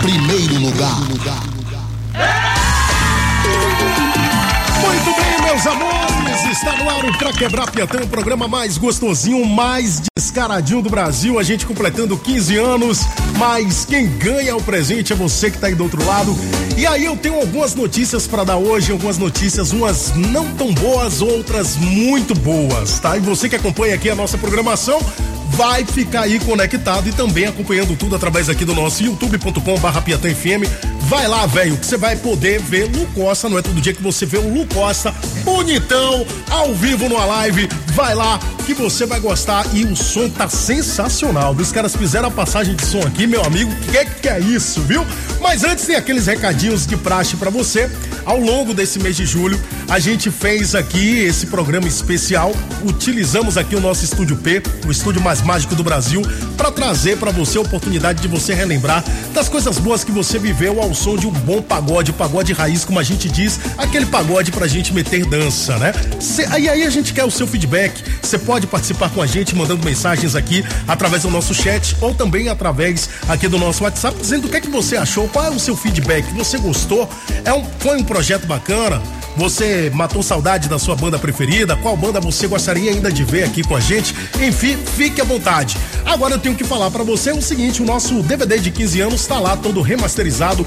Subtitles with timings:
[0.00, 0.96] primeiro lugar.
[4.80, 9.44] Muito bem, meus amores, está no ar o Pra Quebrar Piatão, o programa mais gostosinho,
[9.44, 11.38] mais descaradinho do Brasil.
[11.38, 13.00] A gente completando 15 anos,
[13.38, 16.34] mas quem ganha o presente é você que está aí do outro lado.
[16.78, 21.20] E aí eu tenho algumas notícias para dar hoje, algumas notícias, umas não tão boas,
[21.20, 23.16] outras muito boas, tá?
[23.16, 24.98] E você que acompanha aqui a nossa programação,
[25.50, 30.00] vai ficar aí conectado e também acompanhando tudo através aqui do nosso youtube.com barra.
[31.10, 34.00] Vai lá, velho, que você vai poder ver Lu Costa, não é todo dia que
[34.00, 37.68] você vê o Lu Costa bonitão, ao vivo numa live.
[37.94, 41.52] Vai lá que você vai gostar e o som tá sensacional.
[41.54, 45.04] Os caras fizeram a passagem de som aqui, meu amigo, que que é isso, viu?
[45.40, 47.90] Mas antes tem aqueles recadinhos de praxe para você.
[48.24, 49.58] Ao longo desse mês de julho,
[49.88, 52.52] a gente fez aqui esse programa especial.
[52.84, 56.22] Utilizamos aqui o nosso estúdio P, o estúdio mais mágico do Brasil,
[56.56, 59.02] para trazer para você a oportunidade de você relembrar
[59.32, 62.98] das coisas boas que você viveu ao som de um bom pagode, pagode raiz, como
[62.98, 65.94] a gente diz, aquele pagode pra gente meter dança, né?
[66.20, 68.02] Cê, aí aí a gente quer o seu feedback.
[68.22, 72.50] Você pode participar com a gente mandando mensagens aqui através do nosso chat ou também
[72.50, 75.58] através aqui do nosso WhatsApp dizendo o que é que você achou, qual é o
[75.58, 77.08] seu feedback, você gostou?
[77.44, 79.00] É um foi um projeto bacana?
[79.36, 81.76] Você matou saudade da sua banda preferida?
[81.76, 84.14] Qual banda você gostaria ainda de ver aqui com a gente?
[84.40, 85.76] Enfim, fique à vontade.
[86.04, 89.20] Agora eu tenho que falar para você o seguinte: o nosso DVD de 15 anos
[89.20, 90.66] está lá todo remasterizado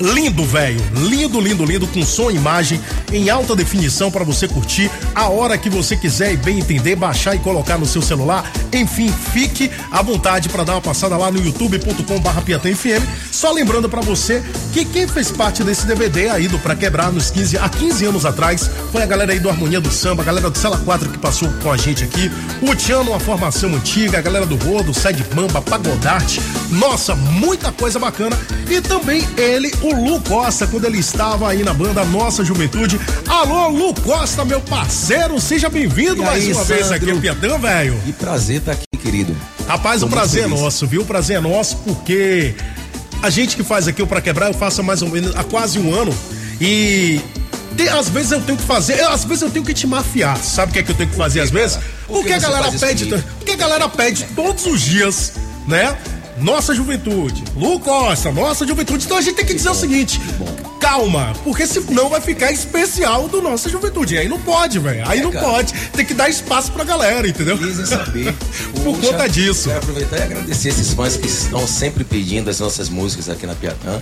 [0.00, 0.80] lindo, velho.
[0.94, 2.80] Lindo, lindo, lindo, com som e imagem
[3.12, 7.34] em alta definição para você curtir a hora que você quiser e bem entender, baixar
[7.34, 8.50] e colocar no seu celular.
[8.72, 13.04] Enfim, fique à vontade para dar uma passada lá no youtube.com/barra FM.
[13.30, 17.30] Só lembrando para você que quem fez parte desse DVD aí do Pra Quebrar nos
[17.30, 20.50] 15, há 15 anos atrás foi a galera aí do Harmonia do Samba, a galera
[20.50, 22.30] do Sala 4 que passou com a gente aqui,
[22.62, 26.40] o Tiano, uma formação antiga, a galera do Rodo, Sede Bamba, Pagodarte.
[26.70, 28.38] Nossa, muita coisa bacana.
[28.68, 33.00] E também ele, o Lu Costa, quando ele estava aí na banda Nossa Juventude.
[33.26, 36.96] Alô, Lu Costa, meu parceiro, seja bem-vindo mais aí, uma vez Sandro?
[36.96, 37.98] aqui ao Piatã, velho.
[38.04, 39.36] Que prazer estar aqui, querido.
[39.66, 40.60] Rapaz, Tô o prazer é feliz.
[40.60, 41.02] nosso, viu?
[41.02, 42.54] O prazer é nosso porque
[43.22, 45.44] a gente que faz aqui o Pra Quebrar, eu faço há mais ou menos há
[45.44, 46.14] quase um ano
[46.60, 47.20] e
[47.76, 50.36] tem- às vezes eu tenho que fazer, às vezes eu tenho que te mafiar.
[50.38, 51.78] Sabe o que é que eu tenho que fazer às vezes?
[52.06, 53.24] Por que que a galera pede, comigo?
[53.40, 55.32] o que a galera pede todos os dias,
[55.66, 55.96] né?
[56.40, 59.04] Nossa juventude, Lu Costa, nossa juventude.
[59.04, 60.20] Então a gente tem que dizer o seguinte:
[60.80, 64.14] calma, porque senão vai ficar especial do nossa juventude.
[64.14, 65.06] E aí não pode, velho.
[65.06, 65.46] Aí não cara.
[65.46, 65.72] pode.
[65.92, 67.58] Tem que dar espaço pra galera, entendeu?
[67.86, 68.32] Saber.
[68.82, 69.68] Por Puxa, conta disso.
[69.68, 73.54] Quero aproveitar e agradecer esses fãs que estão sempre pedindo as nossas músicas aqui na
[73.54, 74.00] Piatã.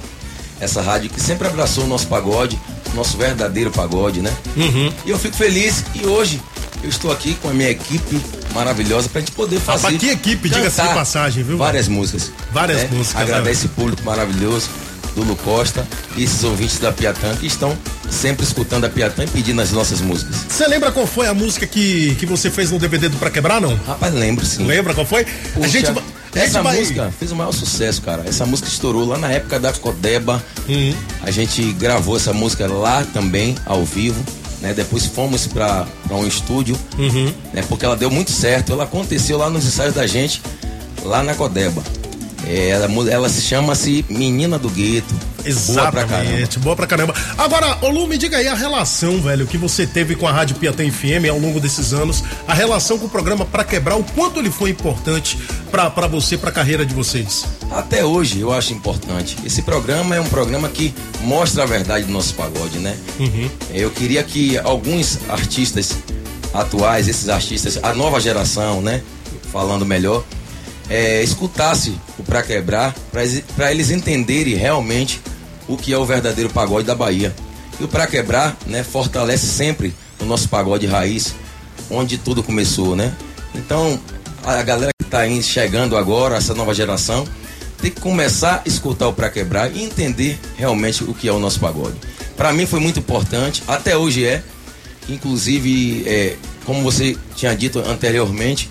[0.61, 2.59] Essa rádio que sempre abraçou o nosso pagode,
[2.93, 4.35] o nosso verdadeiro pagode, né?
[4.57, 4.93] Uhum.
[5.05, 6.41] E eu fico feliz e hoje
[6.83, 8.21] eu estou aqui com a minha equipe
[8.55, 9.85] maravilhosa pra gente poder fazer.
[9.85, 11.57] Rapaz, que equipe, diga-se de passagem, viu?
[11.57, 12.33] Várias músicas.
[12.53, 12.89] Várias né?
[12.93, 13.53] músicas, Agradecer né?
[13.53, 14.69] esse público maravilhoso
[15.15, 17.77] do Lu Costa e esses ouvintes da Piatã que estão
[18.11, 20.37] sempre escutando a Piatã e pedindo as nossas músicas.
[20.49, 23.61] Você lembra qual foi a música que, que você fez no DVD do Pra Quebrar,
[23.61, 23.75] não?
[23.87, 24.67] Rapaz, lembro sim.
[24.67, 25.25] Lembra qual foi?
[25.25, 25.91] Puxa, a a gente
[26.37, 26.79] essa vai...
[26.79, 28.23] música fez o maior sucesso, cara.
[28.27, 30.43] Essa música estourou lá na época da Codeba.
[30.69, 30.95] Uhum.
[31.23, 34.23] A gente gravou essa música lá também, ao vivo.
[34.66, 34.75] Né?
[34.75, 37.32] Depois fomos para um estúdio, Uhum.
[37.54, 37.62] né?
[37.69, 38.72] porque ela deu muito certo.
[38.72, 40.43] Ela aconteceu lá nos ensaios da gente,
[41.04, 41.82] lá na Codeba.
[42.44, 45.15] É, ela, ela se chama-se Menina do Gueto.
[45.55, 46.25] Boa pra caramba.
[46.25, 47.15] Exatamente, boa pra caramba.
[47.39, 50.57] Agora, ô Lu, me diga aí a relação, velho, que você teve com a Rádio
[50.57, 54.39] Piatã FM ao longo desses anos, a relação com o programa Pra Quebrar, o quanto
[54.41, 55.39] ele foi importante
[55.71, 57.45] pra, pra você, pra carreira de vocês.
[57.71, 59.37] Até hoje eu acho importante.
[59.45, 62.97] Esse programa é um programa que mostra a verdade do nosso pagode, né?
[63.73, 65.97] Eu queria que alguns artistas
[66.55, 69.03] atuais, esses artistas, a nova geração, né?
[69.53, 70.25] Falando melhor,
[70.89, 72.95] é, escutasse o Pra Quebrar,
[73.57, 75.21] para eles entenderem realmente
[75.69, 77.34] o que é o verdadeiro pagode da Bahia.
[77.78, 81.34] E o Pra Quebrar, né, fortalece sempre o nosso pagode raiz,
[81.91, 83.15] onde tudo começou, né?
[83.54, 84.00] Então,
[84.44, 87.27] a galera que está chegando agora, essa nova geração,
[87.81, 91.39] tem que começar a escutar o Pra Quebrar e entender realmente o que é o
[91.39, 91.97] nosso pagode.
[92.36, 94.42] Para mim foi muito importante, até hoje é.
[95.09, 98.69] Inclusive, é, como você tinha dito anteriormente,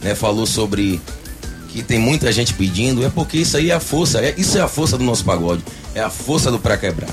[0.00, 1.00] né, falou sobre
[1.72, 4.60] que tem muita gente pedindo, é porque isso aí é a força, é, isso é
[4.60, 5.64] a força do nosso pagode,
[5.94, 7.08] é a força do Pra Quebrar.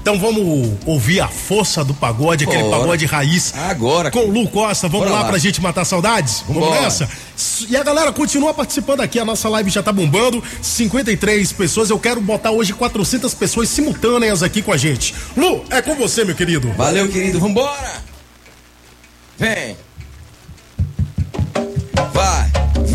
[0.00, 2.78] Então vamos ouvir a força do pagode, aquele Bora.
[2.78, 3.54] pagode raiz.
[3.56, 4.10] Agora.
[4.10, 5.28] Com o Lu Costa, vamos Bora lá, lá.
[5.30, 6.44] pra gente matar saudades?
[6.46, 6.82] Vamos Vambora.
[6.82, 7.08] nessa?
[7.70, 10.44] E a galera continua participando aqui, a nossa live já tá bombando.
[10.60, 15.14] 53 pessoas, eu quero botar hoje 400 pessoas simultâneas aqui com a gente.
[15.34, 16.70] Lu, é com você, meu querido.
[16.74, 18.02] Valeu, querido, vambora!
[19.38, 19.74] Vem!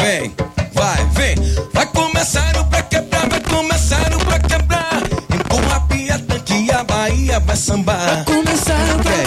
[0.09, 0.33] vem,
[0.73, 1.35] vai, vem.
[1.71, 5.03] Vai começar o pra quebrar, vai começar o pra quebrar.
[5.33, 8.15] Empurra a pia, tanque a Bahia vai sambar.
[8.15, 9.18] Vai começar o pra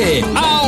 [0.00, 0.59] Estúdio P,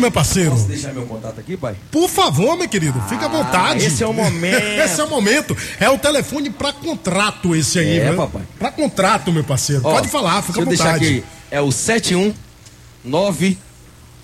[0.00, 0.50] meu parceiro.
[0.50, 1.76] Posso deixar meu contato aqui, pai?
[1.90, 3.84] Por favor, meu querido, ah, fica à ah, vontade.
[3.84, 4.62] Esse é o momento.
[4.82, 5.56] esse é o momento.
[5.78, 8.16] É o telefone pra contrato esse aí, é, né?
[8.16, 8.42] papai.
[8.58, 9.82] Para contrato, meu parceiro.
[9.84, 10.82] Ó, Pode falar, fica à vontade.
[10.82, 11.24] Eu Deixar aqui.
[11.50, 13.58] É o 719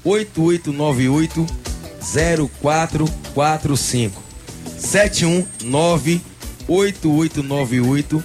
[0.05, 1.47] 8898
[2.53, 4.23] 0445
[4.79, 6.23] 719
[6.69, 8.25] 8898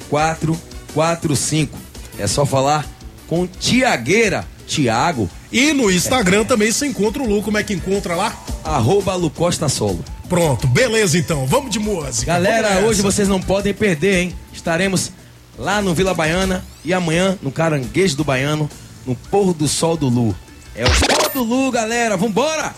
[0.00, 1.78] 0445
[2.18, 2.86] é só falar
[3.26, 7.42] com Tiagueira, Tiago e no Instagram também se encontra o Lu.
[7.42, 8.34] Como é que encontra lá?
[8.64, 10.02] Arroba Lucosta Solo.
[10.28, 11.46] Pronto, beleza então.
[11.46, 12.32] Vamos de música.
[12.32, 14.34] Galera, hoje vocês não podem perder, hein?
[14.50, 15.12] Estaremos
[15.58, 18.70] lá no Vila Baiana e amanhã no Caranguejo do Baiano,
[19.06, 20.34] no Pôr do Sol do Lu.
[20.74, 22.16] É o Pôr do Lu, galera.
[22.16, 22.74] Vambora!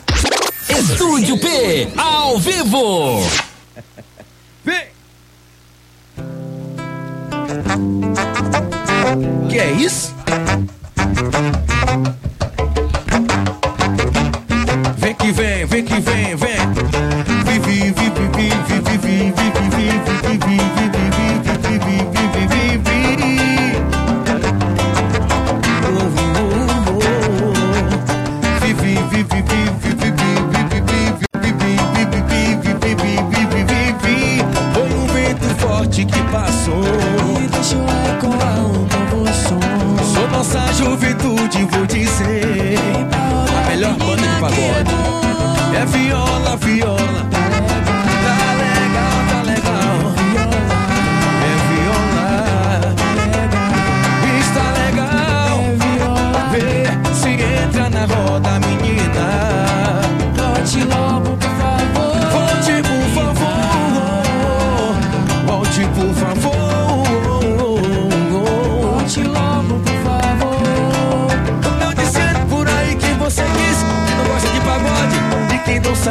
[0.68, 3.22] Estúdio P, ao vivo!
[4.64, 4.86] Vem!
[9.48, 10.12] Que é isso?
[15.74, 16.13] Vicky.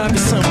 [0.03, 0.42] sabe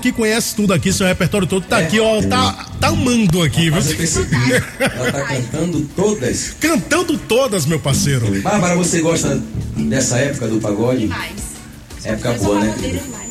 [0.00, 2.22] aqui conhece tudo aqui, seu repertório todo tá aqui, ó.
[2.22, 3.82] Tá, tá amando aqui, viu?
[4.80, 6.56] Ela tá cantando todas.
[6.58, 8.40] Cantando todas, meu parceiro.
[8.40, 9.40] Bárbara, você gosta
[9.76, 11.00] dessa época do pagode?
[11.00, 11.32] Demais.
[12.02, 12.74] Época boa, né?
[12.80, 13.30] demais.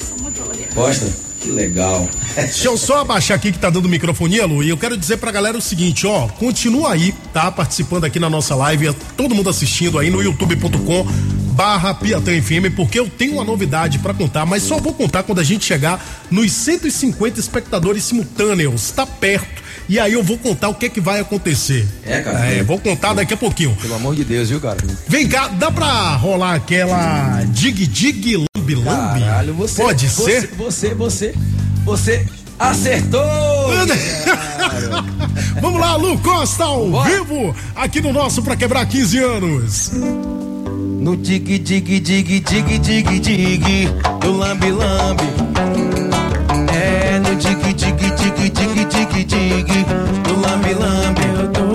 [0.76, 1.08] Gosta?
[1.42, 2.08] Que legal.
[2.36, 5.32] Deixa eu só abaixar aqui que tá dando microfonia, Lu, e eu quero dizer pra
[5.32, 7.52] galera o seguinte, ó, continua aí, tá?
[7.52, 12.98] Participando aqui na nossa live, todo mundo assistindo aí no youtube.com barra Piatã FM, porque
[12.98, 16.02] eu tenho uma novidade pra contar, mas só vou contar quando a gente chegar
[16.32, 19.62] nos 150 espectadores simultâneos, tá perto.
[19.90, 21.86] E aí eu vou contar o que é que vai acontecer.
[22.06, 22.46] É, cara?
[22.46, 23.76] É, vou contar daqui a pouquinho.
[23.82, 24.78] Pelo amor de Deus, viu, cara?
[25.06, 29.20] Vem cá, dá pra rolar aquela dig dig lambi lambi?
[29.20, 29.82] Caralho, você.
[29.82, 30.48] Pode você, ser?
[30.56, 31.36] Você, você,
[31.84, 32.26] você
[32.58, 33.20] acertou!
[35.60, 37.10] Vamos lá, Lu Costa ao Bora.
[37.10, 39.92] vivo, aqui no nosso Pra Quebrar 15 anos.
[41.00, 42.44] No dig, dig, dig, dig, dig,
[43.24, 43.90] dig,
[44.22, 45.24] do lambe, lambe.
[46.74, 48.32] É, no dig, dig, dig, dig,
[48.92, 49.86] dig, dig,
[50.26, 51.22] do lambe, lambe.
[51.40, 51.69] Eu tô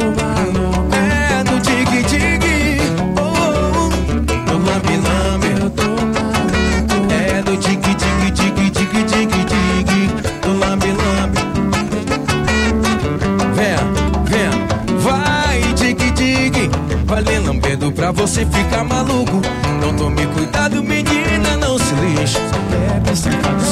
[18.47, 19.41] ficar maluco.
[19.81, 22.39] Não tome cuidado, menina, não se lixe.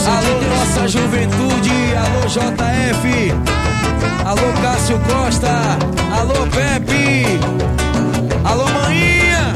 [0.07, 3.33] Alô, nossa juventude, alô, JF,
[4.25, 5.51] alô, Cássio Costa,
[6.17, 7.41] alô, Pepe,
[8.45, 9.53] alô, Maninha,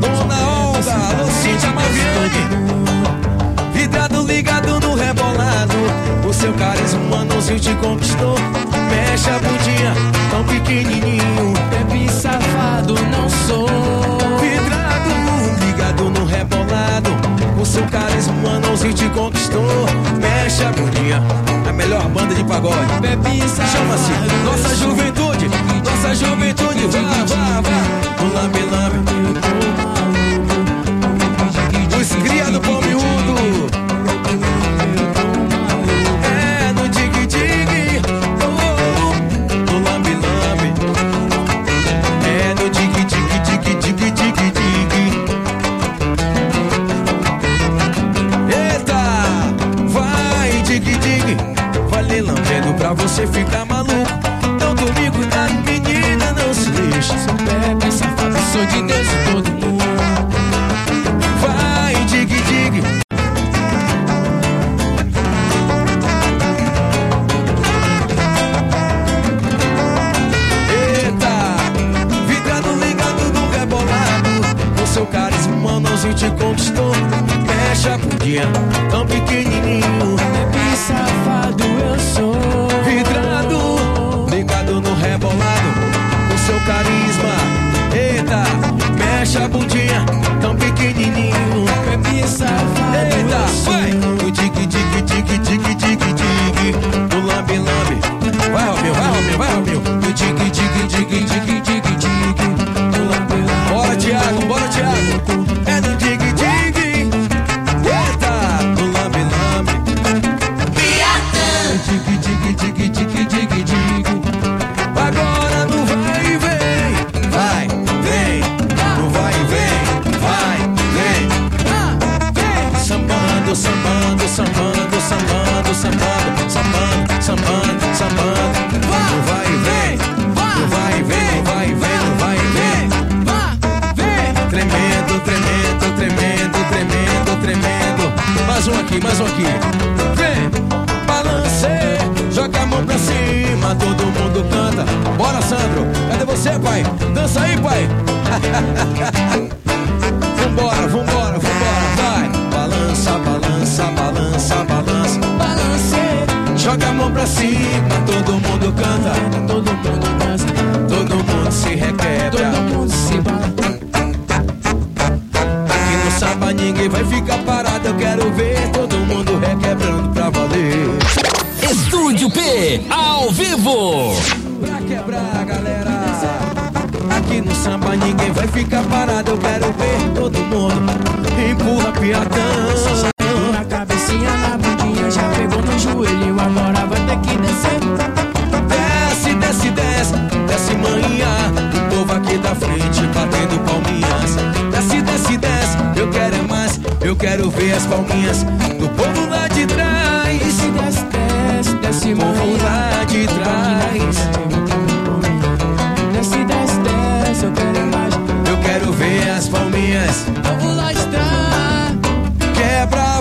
[0.00, 2.46] Dona Olga, alô, Cíntia Maviane.
[3.74, 5.76] Vidrado ligado no rebolado,
[6.26, 8.36] o seu carisma manuzinho te conquistou.
[8.90, 9.94] Mexe a bundinha,
[10.36, 11.54] tão pequenininho.
[11.70, 13.68] Bebe, safado, não sou.
[14.38, 17.10] Vidrado ligado no rebolado,
[17.60, 19.86] o seu carisma manuzinho te conquistou.
[20.20, 21.22] Mexe a bundinha,
[21.68, 23.00] a melhor banda de pagode.
[23.00, 24.12] Bebe, safado, Chama-se
[24.44, 25.48] Nossa Juventude,
[25.84, 28.22] Nossa Juventude, vá, vá, vá.
[28.24, 29.55] O lambe, lambe.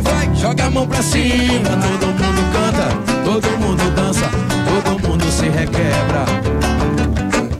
[0.02, 1.70] vai, joga a mão pra cima.
[1.70, 2.88] Todo mundo canta,
[3.24, 4.30] todo mundo dança,
[4.66, 6.26] todo mundo se requebra.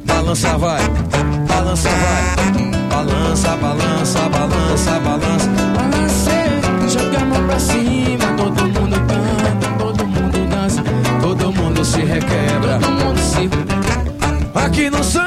[0.06, 0.82] Balança vai,
[1.48, 2.24] balança vai,
[2.90, 5.50] balança, balança, balança, balança.
[5.76, 6.32] Balance,
[6.90, 8.26] joga a mão pra cima.
[8.38, 10.84] Todo mundo canta, todo mundo dança,
[11.22, 12.80] todo mundo se requebra.
[12.80, 13.50] Todo mundo se...
[14.56, 15.25] Aqui no São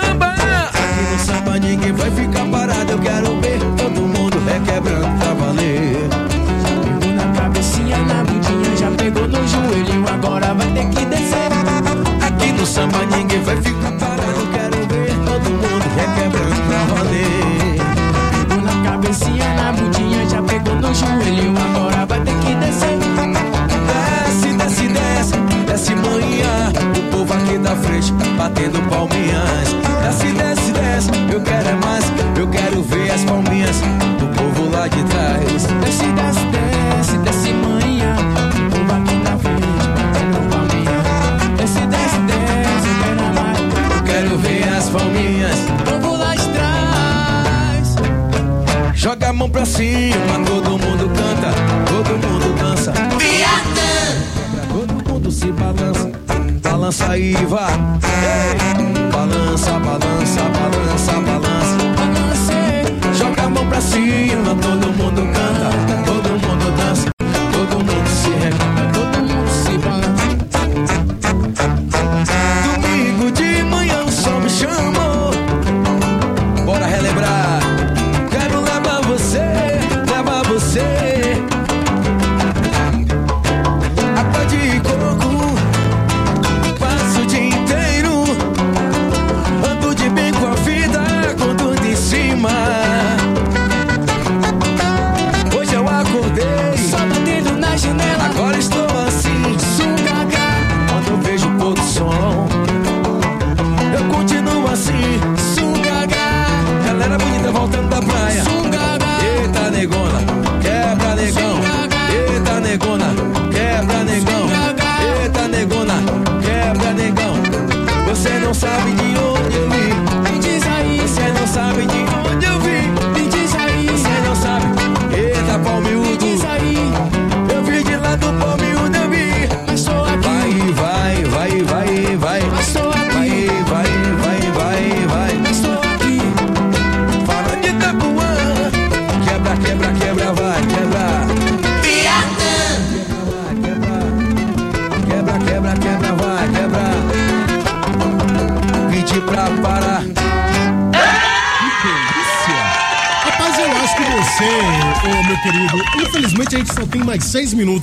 [49.49, 51.53] mão pra cima, todo mundo canta,
[51.87, 52.93] todo mundo dança.
[52.93, 53.89] Viatã!
[54.69, 56.11] Todo mundo se balança,
[56.63, 57.69] balança aí, vá.
[59.13, 61.79] Balança, balança, balança, balança.
[63.15, 64.78] Joga a mão pra cima, todo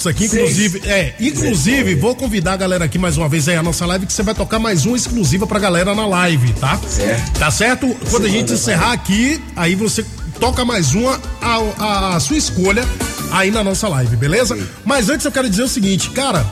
[0.06, 0.92] minutos aqui, inclusive, Seis.
[0.94, 4.14] é, inclusive vou convidar a galera aqui mais uma vez aí a nossa live que
[4.14, 6.80] você vai tocar mais uma exclusiva pra galera na live, tá?
[6.88, 7.40] Certo.
[7.40, 7.96] Tá certo?
[8.10, 10.06] Quando a gente encerrar aqui, aí você
[10.40, 12.84] toca mais uma a, a, a sua escolha
[13.32, 14.56] aí na nossa live, beleza?
[14.56, 14.68] Sim.
[14.84, 16.46] Mas antes eu quero dizer o seguinte, cara,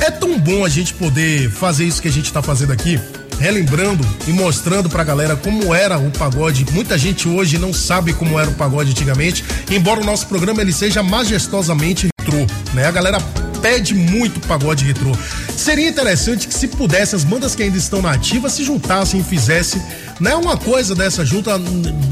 [0.00, 3.00] é tão bom a gente poder fazer isso que a gente tá fazendo aqui
[3.40, 6.66] relembrando e mostrando pra galera como era o pagode.
[6.72, 10.72] Muita gente hoje não sabe como era o pagode antigamente, embora o nosso programa ele
[10.72, 12.08] seja majestosamente
[12.38, 12.86] retrô, né?
[12.86, 13.18] A galera
[13.62, 15.12] pede muito pagode retrô
[15.58, 19.24] seria interessante que se pudesse as bandas que ainda estão na ativa se juntassem e
[19.24, 19.82] fizessem,
[20.20, 21.60] né, uma coisa dessa junta,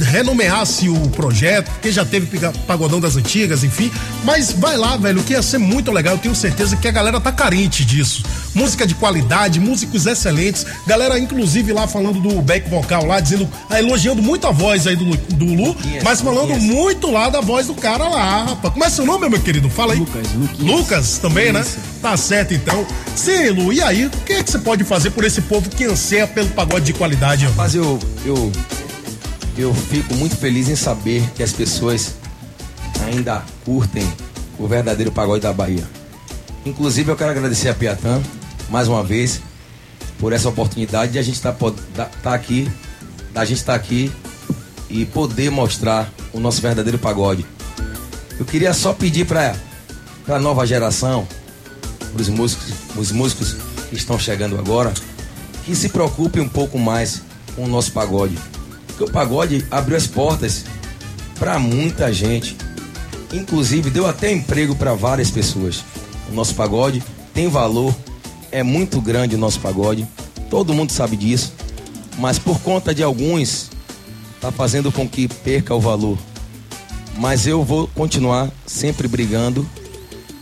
[0.01, 3.91] renomeasse o projeto, porque já teve Pagodão das Antigas, enfim,
[4.25, 7.21] mas vai lá, velho, que ia ser muito legal, eu tenho certeza que a galera
[7.21, 8.23] tá carente disso.
[8.55, 13.79] Música de qualidade, músicos excelentes, galera inclusive lá falando do back vocal lá, dizendo, ah,
[13.79, 17.75] elogiando muito a voz aí do, do Lu, mas falando muito lá da voz do
[17.75, 18.73] cara lá, rapaz.
[18.73, 19.69] Como é seu nome, meu querido?
[19.69, 19.99] Fala aí.
[19.99, 20.79] Lucas, Luquinhas.
[20.79, 21.65] Lucas também, né?
[22.01, 22.87] Tá certo, então.
[23.51, 24.07] Lu, e aí?
[24.07, 26.93] O que é que você pode fazer por esse povo que anseia pelo pagode de
[26.93, 27.49] qualidade?
[27.55, 28.51] Mas eu, eu,
[29.57, 32.15] eu fico muito feliz em saber que as pessoas
[33.07, 34.11] ainda curtem
[34.59, 35.85] o verdadeiro pagode da Bahia.
[36.65, 38.21] Inclusive, eu quero agradecer a Piatã,
[38.69, 39.41] mais uma vez,
[40.19, 42.71] por essa oportunidade de a gente estar tá, tá aqui,
[43.33, 44.11] da gente estar aqui
[44.89, 47.47] e poder mostrar o nosso verdadeiro pagode.
[48.39, 49.55] Eu queria só pedir para
[50.29, 51.27] a nova geração,
[52.17, 53.57] para os músicos, os músicos
[53.91, 54.93] que estão chegando agora,
[55.65, 57.21] que se preocupem um pouco mais
[57.55, 58.39] com o nosso pagode.
[58.87, 60.65] Porque o pagode abriu as portas
[61.39, 62.57] para muita gente.
[63.33, 65.85] Inclusive, deu até emprego para várias pessoas.
[66.31, 67.03] O nosso pagode
[67.35, 67.95] tem valor,
[68.51, 70.07] é muito grande o nosso pagode.
[70.49, 71.53] Todo mundo sabe disso.
[72.19, 73.71] Mas por conta de alguns,
[74.41, 76.17] tá fazendo com que perca o valor.
[77.19, 79.69] Mas eu vou continuar sempre brigando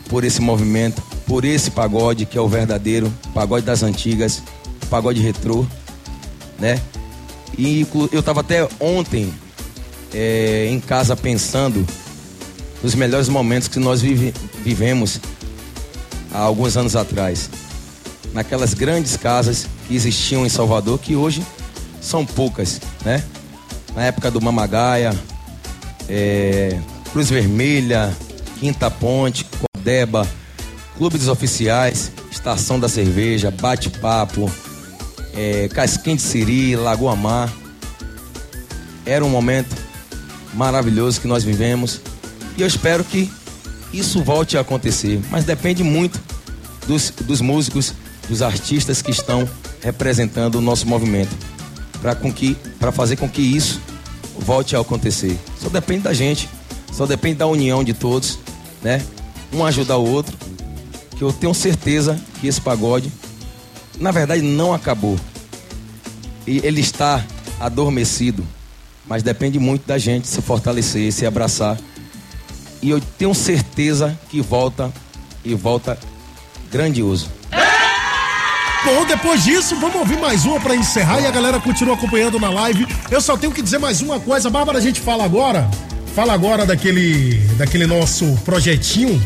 [0.07, 4.41] por esse movimento, por esse pagode que é o verdadeiro pagode das antigas,
[4.89, 5.65] pagode retrô,
[6.59, 6.79] né?
[7.57, 9.33] E eu tava até ontem
[10.13, 11.85] é, em casa pensando
[12.83, 15.19] nos melhores momentos que nós vive- vivemos
[16.33, 17.49] há alguns anos atrás.
[18.33, 21.41] Naquelas grandes casas que existiam em Salvador, que hoje
[22.01, 23.23] são poucas, né?
[23.95, 25.17] Na época do Mamagaia,
[26.09, 26.77] é,
[27.13, 28.13] Cruz Vermelha,
[28.59, 30.27] Quinta Ponte, Codeba,
[30.97, 34.49] Clube dos Oficiais, Estação da Cerveja, Bate-Papo,
[35.33, 37.51] é, de Siri, Lagoa Mar.
[39.05, 39.75] Era um momento
[40.53, 42.01] maravilhoso que nós vivemos
[42.57, 43.29] e eu espero que
[43.91, 46.19] isso volte a acontecer, mas depende muito
[46.87, 47.93] dos, dos músicos,
[48.29, 49.47] dos artistas que estão
[49.81, 51.35] representando o nosso movimento
[52.79, 53.81] para fazer com que isso
[54.39, 55.37] volte a acontecer.
[55.59, 56.49] Só depende da gente,
[56.91, 58.39] só depende da união de todos,
[58.81, 59.03] né?
[59.53, 60.35] Um ajudar o outro,
[61.15, 63.11] que eu tenho certeza que esse pagode
[63.99, 65.17] na verdade não acabou.
[66.45, 67.23] E ele está
[67.59, 68.45] adormecido,
[69.07, 71.77] mas depende muito da gente se fortalecer, se abraçar.
[72.81, 74.93] E eu tenho certeza que volta
[75.43, 75.97] e volta
[76.71, 77.29] grandioso.
[78.83, 82.51] Bom, depois disso, vamos ouvir mais uma pra encerrar e a galera continua acompanhando na
[82.51, 82.85] live.
[83.09, 84.47] Eu só tenho que dizer mais uma coisa.
[84.47, 85.67] Bárbara, a gente fala agora.
[86.13, 89.19] Fala agora daquele, daquele nosso projetinho.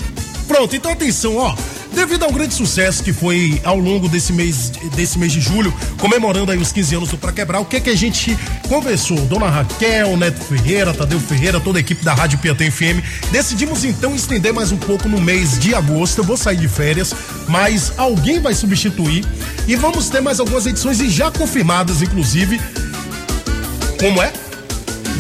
[0.48, 1.54] Pronto, então atenção, ó.
[2.00, 6.50] Devido ao grande sucesso que foi ao longo desse mês, desse mês de julho, comemorando
[6.50, 8.40] aí os 15 anos do Pra Quebrar, o que é que a gente
[8.70, 9.18] conversou?
[9.26, 14.16] Dona Raquel, Neto Ferreira, Tadeu Ferreira, toda a equipe da Rádio Piatã FM, decidimos então
[14.16, 16.20] estender mais um pouco no mês de agosto.
[16.20, 17.14] Eu vou sair de férias,
[17.50, 19.26] mas alguém vai substituir
[19.68, 22.62] e vamos ter mais algumas edições e já confirmadas, inclusive.
[24.00, 24.32] Como é?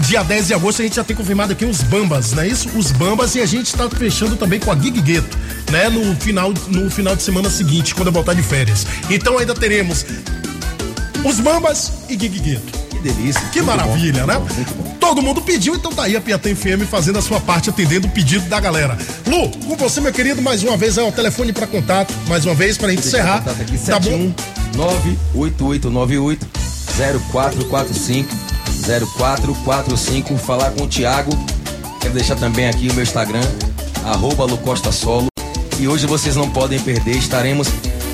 [0.09, 2.67] Dia 10 de agosto a gente já tem confirmado aqui os Bambas, não é isso?
[2.75, 5.37] Os Bambas e a gente tá fechando também com a Gig Gueto,
[5.71, 5.87] né?
[5.87, 8.87] No final, no final de semana seguinte, quando eu voltar de férias.
[9.07, 10.03] Então ainda teremos
[11.23, 12.79] os Bambas e Gig Gueto.
[12.89, 13.39] Que delícia.
[13.53, 14.39] Que maravilha, bom, né?
[14.39, 14.97] muito bom, muito bom.
[14.99, 18.09] Todo mundo pediu, então tá aí a Piatã FM fazendo a sua parte, atendendo o
[18.09, 18.97] pedido da galera.
[19.27, 22.55] Lu, com você, meu querido, mais uma vez, é o telefone pra contato, mais uma
[22.55, 23.43] vez, pra gente Deixa encerrar.
[23.47, 24.33] aqui, Tá bom?
[24.75, 26.47] 98898
[27.21, 28.48] 0445
[28.97, 31.31] 0445 falar com o Thiago.
[31.99, 33.41] Quero deixar também aqui o meu Instagram,
[34.03, 35.27] arroba Lu Costa Solo.
[35.79, 37.67] E hoje vocês não podem perder, estaremos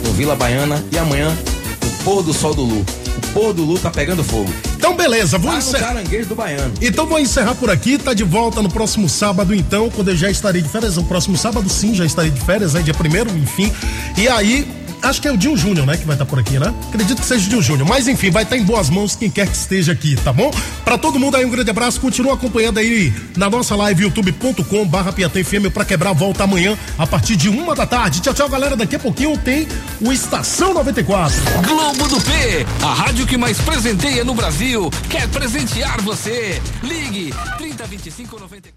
[0.04, 1.36] no Vila Baiana e amanhã
[1.84, 2.80] o pôr do sol do Lu.
[2.80, 4.52] O pôr do Lu tá pegando fogo.
[4.76, 5.94] Então, beleza, vou no encerrar.
[5.94, 6.74] caranguejo do Baiano.
[6.82, 10.30] Então vou encerrar por aqui, tá de volta no próximo sábado, então, quando eu já
[10.30, 10.98] estarei de férias.
[10.98, 12.82] No próximo sábado, sim, já estarei de férias, né?
[12.82, 13.72] Dia primeiro, enfim.
[14.18, 14.68] E aí,
[15.02, 15.98] acho que é o Dil Júnior, né?
[15.98, 16.74] Que vai estar por aqui, né?
[16.90, 17.88] Acredito que seja o Dil Júnior.
[17.88, 20.52] Mas enfim, vai estar em boas mãos quem quer que esteja aqui, tá bom?
[20.84, 22.00] Pra todo mundo aí, um grande abraço.
[22.00, 27.36] Continua acompanhando aí na nossa live youtube.com barra FM pra quebrar volta amanhã a partir
[27.36, 28.22] de uma da tarde.
[28.22, 28.76] Tchau, tchau, galera.
[28.76, 29.68] Daqui a pouquinho tem
[30.02, 31.36] o Estação 94.
[31.68, 36.62] Globo do P, a rádio que mais presenteia no Brasil, quer presentear você.
[36.84, 38.74] Ligue 3025 94.